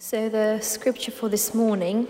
[0.00, 2.06] So, the scripture for this morning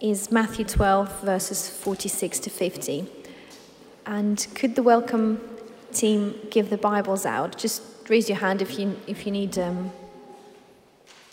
[0.00, 3.06] is Matthew 12, verses 46 to 50.
[4.06, 5.40] And could the welcome
[5.92, 7.56] team give the Bibles out?
[7.56, 9.92] Just raise your hand if you, if you, need, um,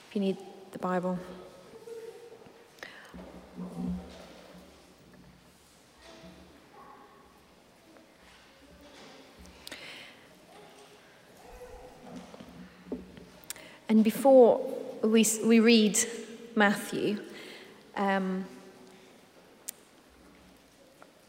[0.10, 0.38] if you need
[0.74, 1.18] the Bible.
[13.90, 14.60] And before
[15.02, 15.98] we, we read
[16.56, 17.20] Matthew,
[17.96, 18.44] um,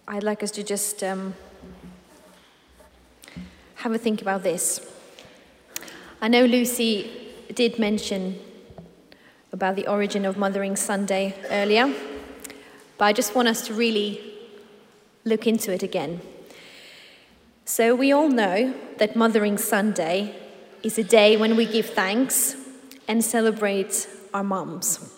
[0.09, 1.35] I'd like us to just um,
[3.77, 4.85] have a think about this.
[6.21, 8.41] I know Lucy did mention
[9.53, 11.95] about the origin of Mothering Sunday earlier,
[12.97, 14.21] but I just want us to really
[15.25, 16.21] look into it again.
[17.65, 20.35] So, we all know that Mothering Sunday
[20.83, 22.55] is a day when we give thanks
[23.09, 25.15] and celebrate our moms.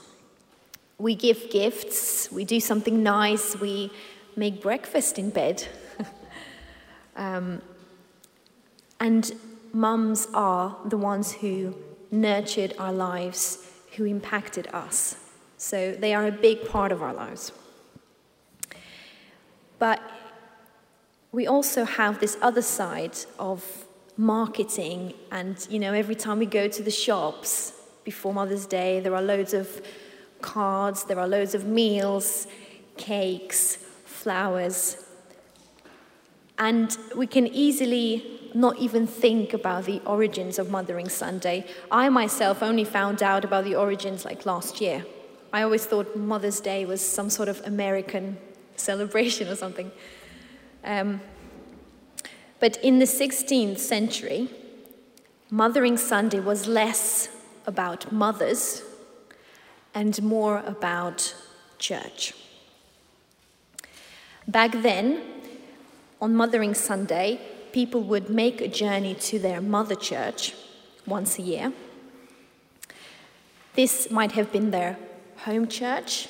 [0.99, 3.91] We give gifts, we do something nice, we
[4.37, 5.67] make breakfast in bed.
[7.17, 7.63] um,
[8.99, 9.33] and
[9.73, 11.75] mums are the ones who
[12.11, 13.67] nurtured our lives,
[13.97, 15.17] who impacted us.
[15.57, 17.53] So they are a big part of our lives.
[19.79, 20.01] But
[21.33, 23.85] we also have this other side of
[24.17, 25.15] marketing.
[25.31, 27.73] And you know every time we go to the shops
[28.05, 29.83] before mother's day there are loads of
[30.41, 32.47] cards there are loads of meals
[32.97, 34.97] cakes flowers.
[36.59, 41.67] And we can easily not even think about the origins of mothering sunday.
[41.91, 45.07] I myself only found out about the origins like last year.
[45.53, 48.37] I always thought mother's day was some sort of american
[48.77, 49.91] celebration or something.
[50.85, 51.21] Um,
[52.61, 54.49] but in the 16th century,
[55.51, 57.29] Mothering Sunday was less
[57.67, 58.83] about mothers
[59.95, 61.35] and more about
[61.79, 62.35] church.
[64.47, 65.23] Back then,
[66.21, 67.41] on Mothering Sunday,
[67.73, 70.55] people would make a journey to their mother church
[71.07, 71.73] once a year.
[73.75, 74.99] This might have been their
[75.39, 76.29] home church,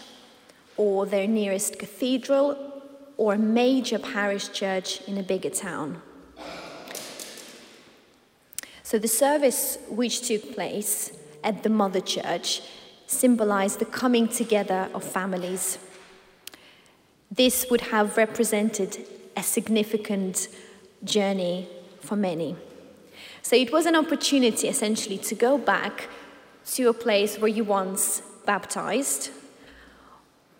[0.77, 2.57] or their nearest cathedral,
[3.17, 6.01] or a major parish church in a bigger town.
[8.91, 11.13] So the service which took place
[11.45, 12.61] at the mother church
[13.07, 15.79] symbolized the coming together of families.
[17.31, 19.07] This would have represented
[19.37, 20.49] a significant
[21.05, 21.69] journey
[22.01, 22.57] for many.
[23.43, 26.09] So it was an opportunity essentially to go back
[26.73, 29.31] to a place where you once baptized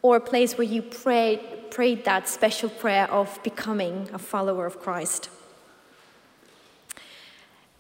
[0.03, 1.41] or a place where you prayed,
[1.73, 5.31] prayed that special prayer of becoming a follower of Christ.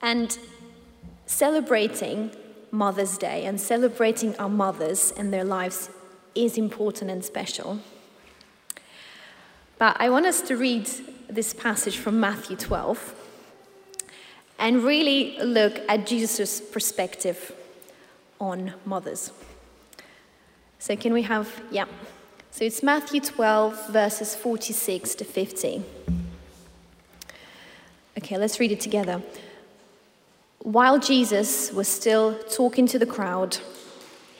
[0.02, 0.38] And
[1.26, 2.32] celebrating
[2.70, 5.90] Mother's Day and celebrating our mothers and their lives
[6.34, 7.80] is important and special.
[9.78, 10.88] But I want us to read
[11.28, 13.14] this passage from Matthew 12
[14.58, 17.52] and really look at Jesus' perspective
[18.38, 19.32] on mothers.
[20.78, 21.86] So, can we have, yeah.
[22.50, 25.84] So it's Matthew 12, verses 46 to 50.
[28.18, 29.22] Okay, let's read it together.
[30.62, 33.58] While Jesus was still talking to the crowd,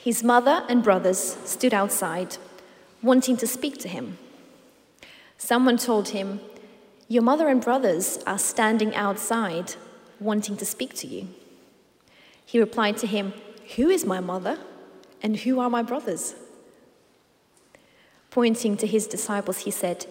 [0.03, 2.37] his mother and brothers stood outside,
[3.01, 4.19] wanting to speak to him.
[5.39, 6.39] Someone told him,
[7.07, 9.73] Your mother and brothers are standing outside,
[10.19, 11.27] wanting to speak to you.
[12.45, 13.33] He replied to him,
[13.75, 14.59] Who is my mother,
[15.23, 16.35] and who are my brothers?
[18.29, 20.05] Pointing to his disciples, he said,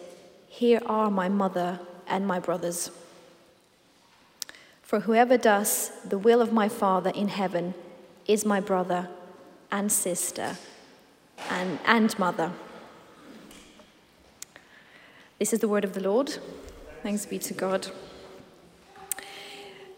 [0.49, 1.79] Here are my mother
[2.09, 2.91] and my brothers.
[4.91, 7.75] For whoever does the will of my Father in heaven
[8.27, 9.09] is my brother
[9.71, 10.57] and sister
[11.49, 12.51] and, and mother.
[15.39, 16.37] This is the word of the Lord.
[17.05, 17.87] Thanks be to God.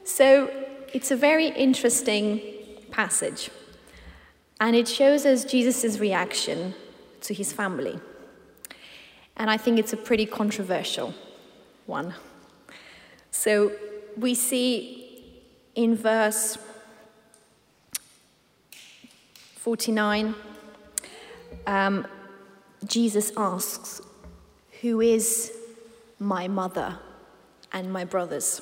[0.04, 0.50] So,
[0.92, 2.42] it's a very interesting
[2.91, 3.50] passage,
[4.60, 6.74] and it shows us Jesus' reaction
[7.22, 7.98] to his family.
[9.39, 11.15] And I think it's a pretty controversial
[11.86, 12.12] one.
[13.30, 13.72] So,
[14.16, 15.42] we see
[15.74, 16.59] in verse
[19.56, 20.34] 49,
[21.66, 22.06] um,
[22.84, 24.00] Jesus asks,
[24.80, 25.53] Who is
[26.18, 26.98] my mother
[27.72, 28.60] and my brothers?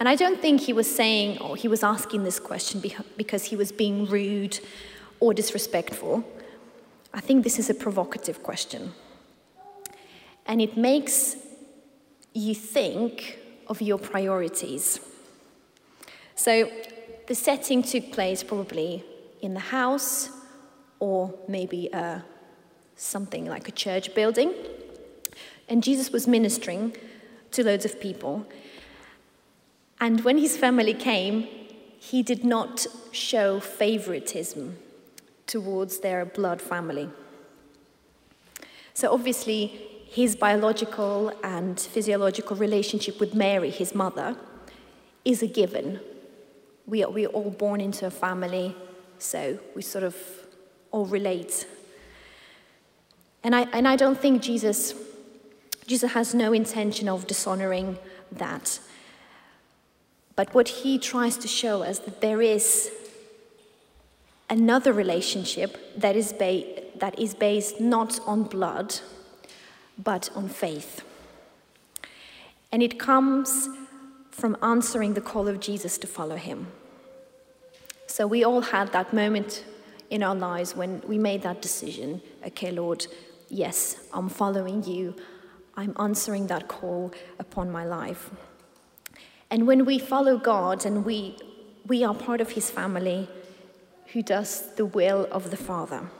[0.00, 2.82] And I don't think he was saying or he was asking this question
[3.16, 4.58] because he was being rude
[5.20, 6.24] or disrespectful.
[7.14, 8.94] I think this is a provocative question.
[10.44, 11.36] And it makes
[12.34, 15.00] you think of your priorities.
[16.34, 16.70] So
[17.26, 19.04] the setting took place probably
[19.40, 20.30] in the house
[20.98, 22.20] or maybe uh,
[22.96, 24.52] something like a church building.
[25.68, 26.96] And Jesus was ministering
[27.52, 28.46] to loads of people.
[30.00, 31.46] And when his family came,
[31.98, 34.76] he did not show favoritism
[35.46, 37.08] towards their blood family.
[38.94, 44.36] So obviously, his biological and physiological relationship with Mary, his mother,
[45.24, 46.00] is a given.
[46.86, 48.76] We are, we are all born into a family,
[49.18, 50.14] so we sort of
[50.90, 51.66] all relate.
[53.42, 54.94] And I, and I don't think Jesus,
[55.86, 57.96] Jesus has no intention of dishonoring
[58.32, 58.80] that.
[60.36, 62.90] But what he tries to show us that there is
[64.50, 69.00] another relationship that is, ba- that is based not on blood,
[69.98, 71.04] but on faith.
[72.70, 73.68] And it comes
[74.30, 76.68] from answering the call of Jesus to follow him.
[78.06, 79.64] So we all had that moment
[80.10, 83.06] in our lives when we made that decision okay, Lord,
[83.48, 85.14] yes, I'm following you,
[85.76, 88.30] I'm answering that call upon my life.
[89.50, 91.36] And when we follow God and we,
[91.86, 93.28] we are part of his family
[94.12, 96.10] who does the will of the Father.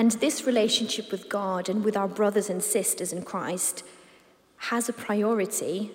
[0.00, 3.84] And this relationship with God and with our brothers and sisters in Christ
[4.70, 5.90] has a priority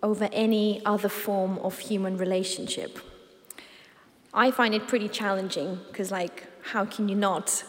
[0.00, 3.00] over any other form of human relationship.
[4.32, 7.64] I find it pretty challenging because, like, how can you not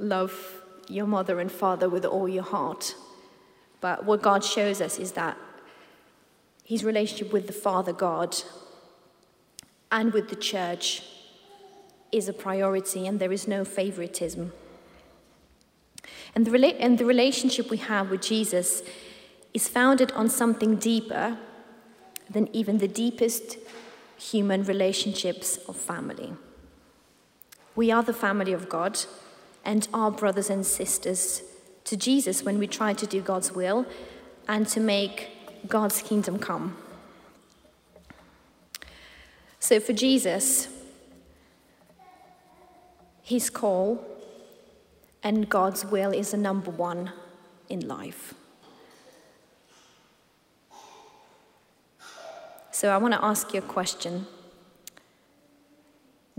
[0.00, 0.34] love
[0.88, 2.96] your mother and father with all your heart?
[3.80, 5.36] But what God shows us is that
[6.64, 8.36] his relationship with the Father God
[9.92, 11.04] and with the church
[12.10, 14.52] is a priority, and there is no favoritism.
[16.34, 18.82] And the, rela- and the relationship we have with Jesus
[19.54, 21.38] is founded on something deeper
[22.30, 23.56] than even the deepest
[24.18, 26.34] human relationships of family.
[27.74, 28.98] We are the family of God
[29.64, 31.42] and our brothers and sisters
[31.84, 33.86] to Jesus when we try to do God's will
[34.46, 35.28] and to make
[35.68, 36.76] God's kingdom come.
[39.60, 40.68] So for Jesus,
[43.22, 44.04] his call
[45.22, 47.12] and God's will is the number one
[47.68, 48.34] in life.
[52.70, 54.26] So I want to ask you a question.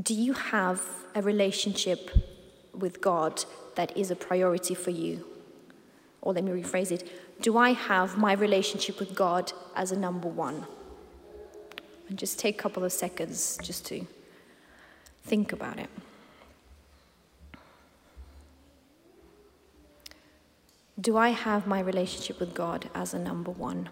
[0.01, 0.81] Do you have
[1.13, 2.11] a relationship
[2.73, 3.43] with God
[3.75, 5.25] that is a priority for you?
[6.21, 7.09] Or let me rephrase it
[7.41, 10.65] Do I have my relationship with God as a number one?
[12.07, 14.05] And just take a couple of seconds just to
[15.23, 15.89] think about it.
[20.99, 23.89] Do I have my relationship with God as a number one?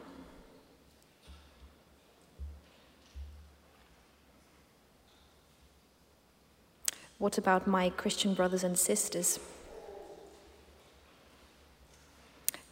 [7.18, 9.40] What about my Christian brothers and sisters?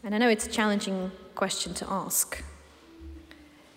[0.03, 2.43] And I know it's a challenging question to ask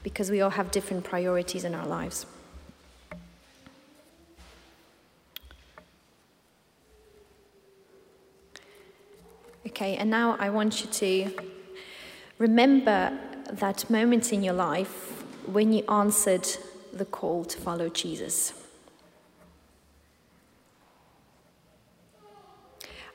[0.02, 2.26] because we all have different priorities in our lives.
[9.88, 11.32] Okay, and now I want you to
[12.37, 13.19] remember
[13.52, 16.46] that moment in your life when you answered
[16.93, 18.52] the call to follow Jesus.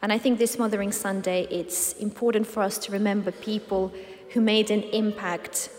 [0.01, 3.94] And I think this Mothering Sunday, it's important for us to remember people
[4.32, 5.70] who made an impact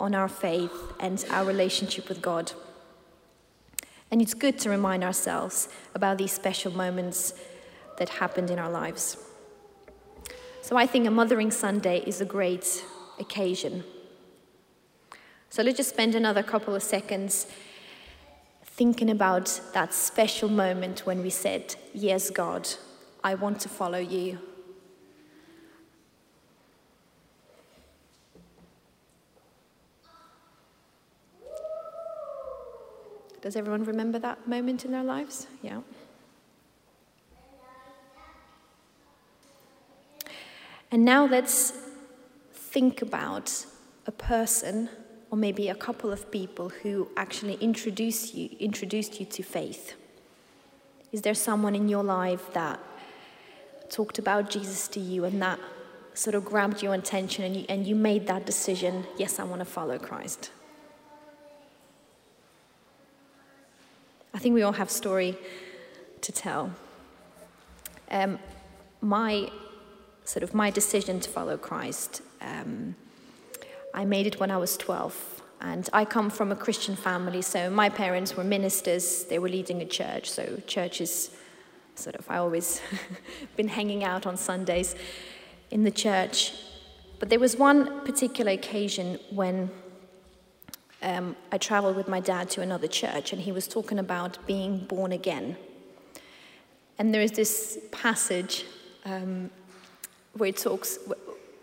[0.00, 2.50] on our faith and our relationship with God.
[4.10, 7.34] And it's good to remind ourselves about these special moments
[7.98, 9.16] that happened in our lives.
[10.64, 12.86] So I think a Mothering Sunday is a great
[13.20, 13.84] occasion.
[15.50, 17.46] So let's just spend another couple of seconds
[18.64, 22.66] thinking about that special moment when we said, Yes, God,
[23.22, 24.38] I want to follow you.
[33.42, 35.46] Does everyone remember that moment in their lives?
[35.60, 35.80] Yeah.
[40.94, 41.72] And now let's
[42.52, 43.66] think about
[44.06, 44.88] a person
[45.28, 49.94] or maybe a couple of people who actually introduced you, introduced you to faith.
[51.10, 52.78] Is there someone in your life that
[53.90, 55.58] talked about Jesus to you and that
[56.14, 59.62] sort of grabbed your attention and you, and you made that decision yes, I want
[59.62, 60.52] to follow Christ?
[64.32, 65.36] I think we all have story
[66.20, 66.70] to tell.
[68.12, 68.38] Um,
[69.00, 69.50] my
[70.24, 72.94] sort of my decision to follow Christ, um,
[73.92, 75.42] I made it when I was 12.
[75.60, 79.80] And I come from a Christian family, so my parents were ministers, they were leading
[79.80, 81.30] a church, so church is
[81.94, 82.82] sort of, I always
[83.56, 84.94] been hanging out on Sundays
[85.70, 86.52] in the church.
[87.18, 89.70] But there was one particular occasion when
[91.02, 94.78] um, I traveled with my dad to another church, and he was talking about being
[94.86, 95.56] born again.
[96.98, 98.64] And there is this passage
[99.04, 99.50] um,
[100.36, 100.98] where it talks,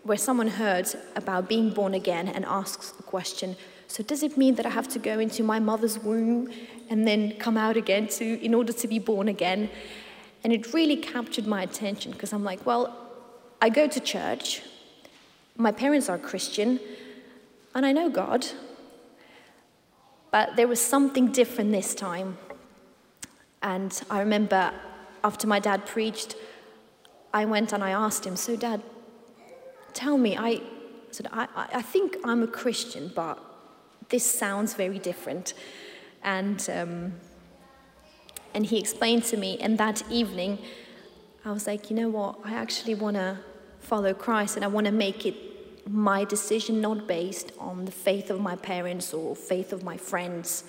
[0.02, 3.56] where someone heard about being born again and asks the question
[3.92, 6.50] so does it mean that I have to go into my mother's womb
[6.88, 9.68] and then come out again to, in order to be born again?
[10.42, 12.96] And it really captured my attention because I'm like, well,
[13.60, 14.62] I go to church,
[15.58, 16.80] my parents are Christian,
[17.74, 18.46] and I know God.
[20.30, 22.38] But there was something different this time.
[23.62, 24.72] And I remember
[25.22, 26.34] after my dad preached,
[27.32, 28.82] I went and I asked him, So, Dad,
[29.94, 30.60] tell me, I
[31.10, 33.38] said, I, I think I'm a Christian, but
[34.08, 35.54] this sounds very different.
[36.22, 37.14] And, um,
[38.54, 40.58] and he explained to me, and that evening,
[41.44, 42.38] I was like, you know what?
[42.44, 43.38] I actually want to
[43.80, 45.34] follow Christ and I want to make it
[45.90, 50.62] my decision not based on the faith of my parents or faith of my friends.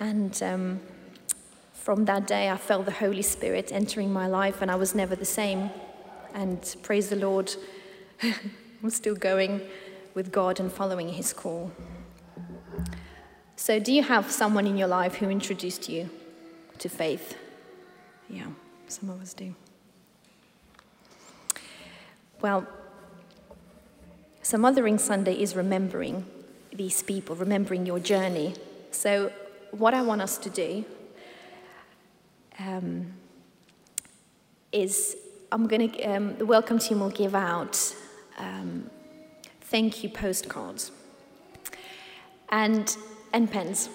[0.00, 0.80] And um,
[1.78, 5.16] from that day, I felt the Holy Spirit entering my life, and I was never
[5.16, 5.70] the same.
[6.34, 7.54] And praise the Lord,
[8.22, 9.62] I'm still going
[10.12, 11.72] with God and following His call.
[13.56, 16.10] So, do you have someone in your life who introduced you
[16.78, 17.36] to faith?
[18.28, 18.48] Yeah,
[18.88, 19.54] some of us do.
[22.40, 22.66] Well,
[24.42, 26.26] so Mothering Sunday is remembering
[26.72, 28.54] these people, remembering your journey.
[28.90, 29.32] So,
[29.70, 30.84] what I want us to do
[32.58, 33.12] um,
[34.72, 35.16] is
[35.50, 37.94] I'm going to, um, the welcome team will give out
[38.36, 38.90] um,
[39.62, 40.92] thank you postcards
[42.50, 42.96] and,
[43.32, 43.88] and pens.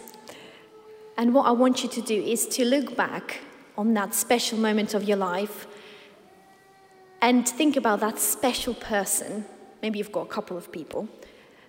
[1.18, 3.42] And what I want you to do is to look back
[3.78, 5.68] on that special moment of your life
[7.22, 9.46] and think about that special person.
[9.82, 11.08] Maybe you've got a couple of people,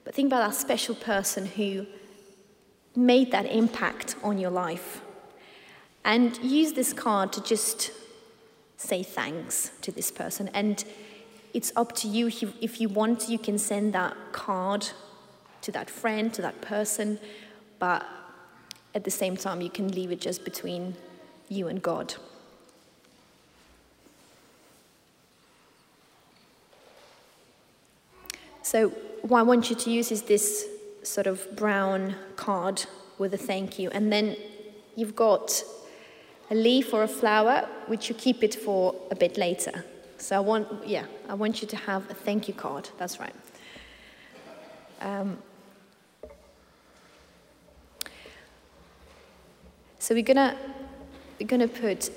[0.05, 1.87] but think about that special person who
[2.97, 5.01] made that impact on your life.
[6.05, 7.91] And use this card to just
[8.77, 10.51] say thanks to this person.
[10.53, 10.85] And
[11.55, 12.27] it's up to you.
[12.61, 14.87] If you, want you can send that card
[15.63, 17.19] to that friend, to that person,
[17.79, 18.05] but
[18.95, 20.95] at the same time, you can leave it just between
[21.49, 22.15] you and God.
[28.63, 28.89] So,
[29.23, 30.67] what I want you to use is this
[31.03, 32.85] sort of brown card
[33.19, 34.37] with a thank you, and then
[34.97, 35.63] you've got
[36.55, 39.85] a leaf or a flower, which you keep it for a bit later.
[40.19, 42.89] So I want, yeah, I want you to have a thank you card.
[42.97, 43.35] That's right.
[45.01, 45.39] Um,
[49.99, 50.57] so we're gonna
[51.41, 52.11] we're gonna put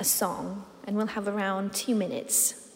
[0.00, 2.68] a song, and we'll have around two minutes,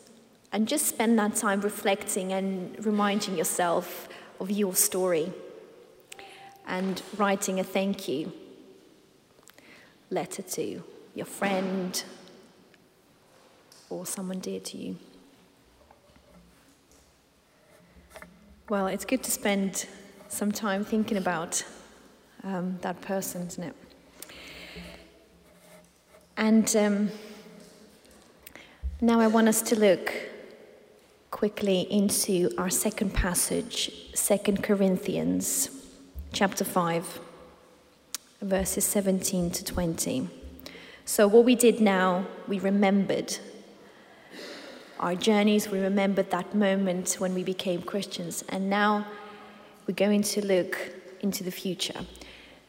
[0.53, 4.09] and just spend that time reflecting and reminding yourself
[4.39, 5.33] of your story,
[6.67, 8.33] and writing a thank you
[10.11, 10.63] letter to
[11.19, 12.05] your friend,
[13.91, 14.97] or someone dear to you?
[18.69, 19.87] Well, it's good to spend
[20.29, 21.65] some time thinking about
[22.45, 23.75] um, that person, isn't it?
[26.37, 27.11] And um,
[29.01, 30.13] now I want us to look
[31.33, 35.71] quickly into our second passage, 2 Corinthians
[36.33, 37.21] chapter 5,
[38.41, 40.38] verses 17 to 20.
[41.09, 43.39] So, what we did now, we remembered
[45.01, 49.07] our journeys, we remembered that moment when we became Christians, and now
[49.87, 50.77] we're going to look
[51.21, 52.05] into the future.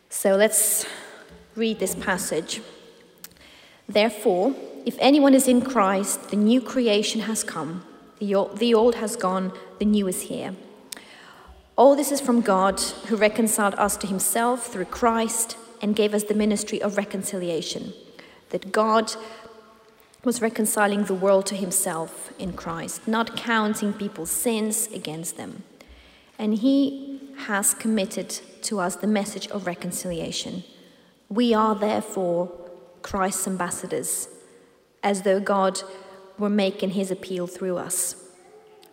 [0.08, 0.86] So, let's
[1.58, 2.62] read this passage.
[3.90, 4.56] Therefore,
[4.86, 7.84] if anyone is in Christ, the new creation has come,
[8.20, 10.56] the old, the old has gone, the new is here.
[11.76, 16.24] All this is from God, who reconciled us to himself through Christ and gave us
[16.24, 17.92] the ministry of reconciliation
[18.50, 19.14] that God
[20.24, 25.64] was reconciling the world to himself in Christ, not counting people's sins against them.
[26.38, 28.30] And he has committed
[28.64, 30.64] to us the message of reconciliation.
[31.30, 32.52] We are therefore
[33.02, 34.28] Christ's ambassadors,
[35.04, 35.80] as though God
[36.38, 38.16] were making his appeal through us.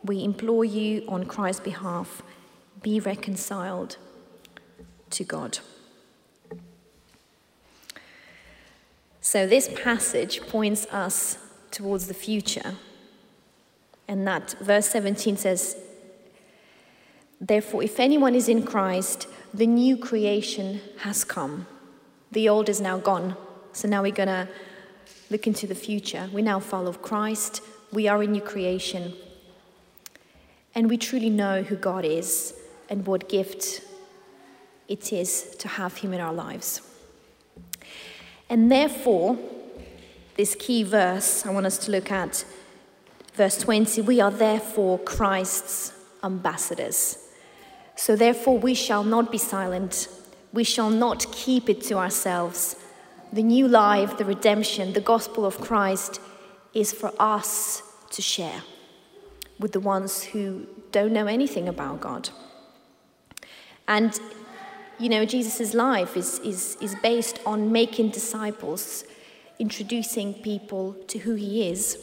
[0.04, 2.22] We implore you on Christ's behalf
[2.82, 3.96] be reconciled
[5.10, 5.58] to God.
[9.26, 11.36] So, this passage points us
[11.72, 12.76] towards the future.
[14.06, 15.76] And that verse 17 says,
[17.40, 21.66] Therefore, if anyone is in Christ, the new creation has come.
[22.30, 23.36] The old is now gone.
[23.72, 24.46] So now we're going to
[25.28, 26.30] look into the future.
[26.32, 27.62] We now follow Christ.
[27.92, 29.12] We are a new creation.
[30.72, 32.54] And we truly know who God is
[32.88, 33.82] and what gift
[34.86, 36.80] it is to have Him in our lives.
[38.48, 39.38] And therefore,
[40.36, 42.44] this key verse I want us to look at,
[43.34, 47.18] verse 20 we are therefore Christ's ambassadors.
[47.96, 50.08] So therefore, we shall not be silent,
[50.52, 52.76] we shall not keep it to ourselves.
[53.32, 56.20] The new life, the redemption, the gospel of Christ
[56.74, 58.62] is for us to share
[59.58, 62.28] with the ones who don't know anything about God.
[63.88, 64.18] And
[64.98, 69.04] you know, Jesus' life is, is, is based on making disciples,
[69.58, 71.98] introducing people to who he is.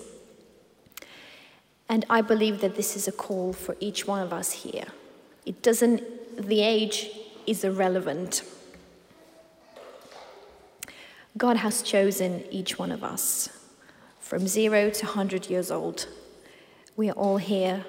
[1.89, 4.85] And I believe that this is a call for each one of us here.
[5.45, 6.01] It doesn't,
[6.47, 7.09] the age
[7.45, 8.43] is irrelevant.
[11.37, 13.49] God has chosen each one of us
[14.19, 16.07] from zero to 100 years old.
[16.95, 17.85] We are all here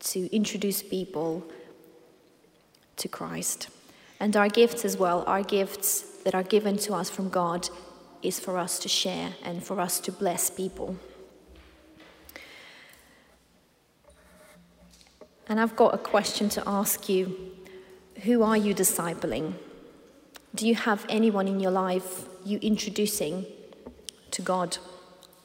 [0.00, 1.44] to introduce people
[2.96, 3.68] to Christ.
[4.24, 7.68] And our gifts as well, our gifts that are given to us from God,
[8.22, 10.96] is for us to share and for us to bless people.
[15.46, 17.36] And I've got a question to ask you
[18.22, 19.56] Who are you discipling?
[20.54, 23.44] Do you have anyone in your life you introducing
[24.30, 24.78] to God,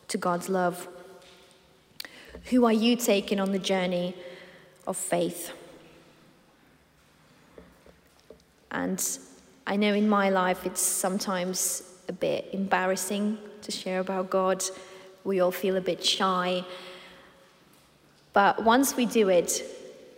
[0.08, 0.88] to God's love?
[2.46, 4.16] Who are you taking on the journey
[4.88, 5.52] of faith?
[8.72, 9.20] And
[9.66, 14.64] I know in my life it's sometimes a bit embarrassing to share about God.
[15.24, 16.64] We all feel a bit shy.
[18.34, 19.64] But once we do it,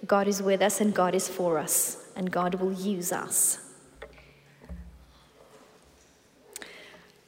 [0.05, 3.59] God is with us and God is for us, and God will use us.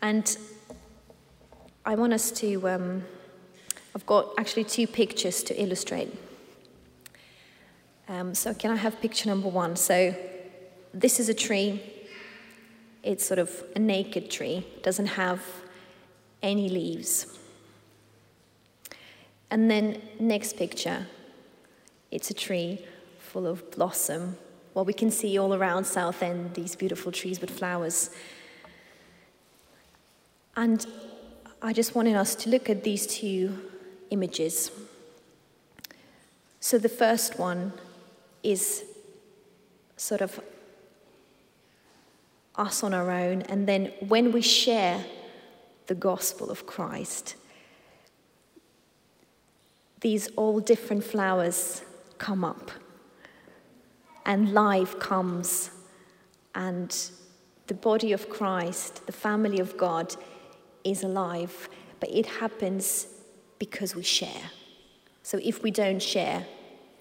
[0.01, 0.37] And
[1.85, 3.03] I want us to, um,
[3.95, 6.13] I've got actually two pictures to illustrate.
[8.09, 9.75] Um, so, can I have picture number one?
[9.77, 10.13] So,
[10.93, 11.81] this is a tree.
[13.01, 15.41] It's sort of a naked tree, doesn't have
[16.41, 17.39] any leaves.
[19.49, 21.07] And then, next picture,
[22.11, 22.85] it's a tree
[23.19, 24.37] full of blossom.
[24.73, 28.09] Well, we can see all around Southend these beautiful trees with flowers.
[30.55, 30.85] And
[31.61, 33.57] I just wanted us to look at these two
[34.09, 34.71] images.
[36.59, 37.73] So the first one
[38.43, 38.83] is
[39.97, 40.39] sort of
[42.55, 45.03] us on our own, and then when we share
[45.87, 47.35] the gospel of Christ,
[50.01, 51.81] these all different flowers
[52.17, 52.71] come up,
[54.25, 55.71] and life comes,
[56.55, 57.09] and
[57.67, 60.15] the body of Christ, the family of God,
[60.83, 63.07] is alive, but it happens
[63.57, 64.51] because we share.
[65.23, 66.45] So if we don't share,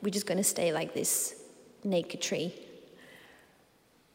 [0.01, 1.43] we're just going to stay like this
[1.85, 2.55] naked tree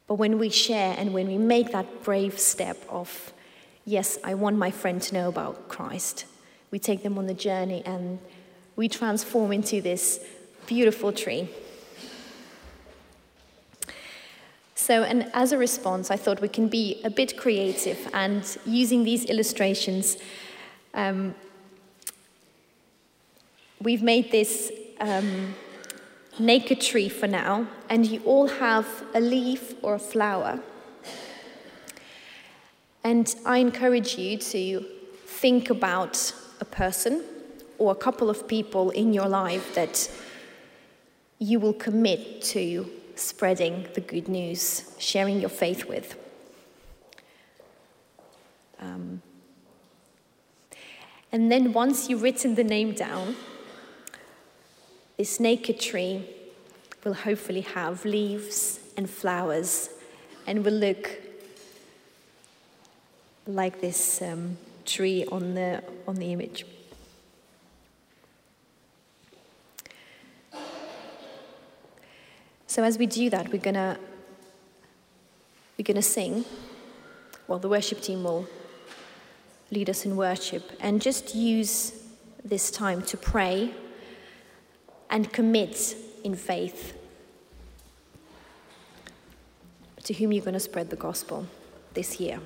[0.07, 3.33] but when we share and when we make that brave step of,
[3.85, 6.25] yes, I want my friend to know about Christ,
[6.71, 8.19] we take them on the journey and
[8.77, 10.19] we transform into this
[10.65, 11.49] beautiful tree.
[14.75, 19.03] So, and as a response, I thought we can be a bit creative and using
[19.03, 20.17] these illustrations,
[20.93, 21.35] um,
[23.81, 24.71] we've made this.
[25.01, 25.53] Um,
[26.39, 30.59] naked tree for now, and you all have a leaf or a flower.
[33.03, 34.85] And I encourage you to
[35.25, 37.23] think about a person
[37.77, 40.09] or a couple of people in your life that
[41.39, 46.17] you will commit to spreading the good news, sharing your faith with.
[48.79, 49.21] Um,
[51.31, 53.35] and then once you've written the name down,
[55.17, 56.23] this naked tree
[57.03, 59.89] will hopefully have leaves and flowers
[60.45, 61.09] and will look
[63.47, 66.65] like this um, tree on the, on the image.
[72.67, 73.97] So as we do that, we're gonna
[75.77, 76.45] we're gonna sing.
[77.47, 78.47] Well, the worship team will
[79.71, 81.93] lead us in worship, and just use
[82.43, 83.73] this time to pray
[85.09, 86.93] and commit in faith
[90.03, 91.47] to whom you're going to spread the gospel
[91.93, 92.39] this year.